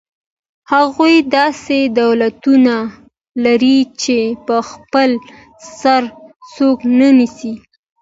هغوی 0.71 1.15
داسې 1.37 1.77
دولتونه 2.01 2.75
لري 3.45 3.79
چې 4.01 4.19
په 4.45 4.55
خپل 4.69 5.09
سر 5.79 6.03
څوک 6.55 6.77
نه 6.99 7.09
نیسي. 7.17 7.53